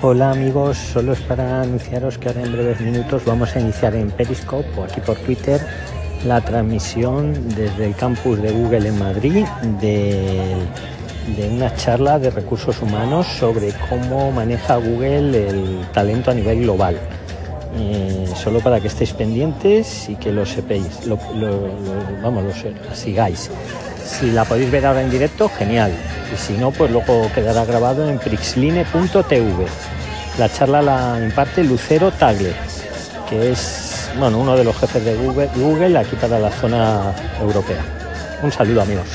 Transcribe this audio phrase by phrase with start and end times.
[0.00, 4.12] Hola amigos, solo es para anunciaros que ahora en breves minutos vamos a iniciar en
[4.12, 5.60] Periscope o aquí por Twitter
[6.24, 9.44] la transmisión desde el campus de Google en Madrid
[9.80, 10.54] de,
[11.50, 16.96] una charla de recursos humanos sobre cómo maneja Google el talento a nivel global.
[17.76, 21.18] Eh, solo para que estéis pendientes y que lo sepáis, lo,
[22.22, 23.50] vamos, lo sigáis.
[24.04, 25.90] Si la podéis ver ahora en directo, genial.
[26.32, 29.66] Y si no, pues luego quedará grabado en prixline.tv.
[30.38, 32.52] La charla la imparte Lucero Tagle,
[33.28, 37.82] que es bueno, uno de los jefes de Google, Google aquí para la zona europea.
[38.42, 39.06] Un saludo amigos.